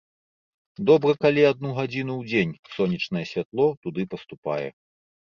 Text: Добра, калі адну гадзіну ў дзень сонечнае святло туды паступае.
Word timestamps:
Добра, 0.89 1.11
калі 1.25 1.41
адну 1.49 1.73
гадзіну 1.79 2.13
ў 2.21 2.23
дзень 2.29 2.53
сонечнае 2.77 3.25
святло 3.33 3.67
туды 3.83 4.07
паступае. 4.15 4.67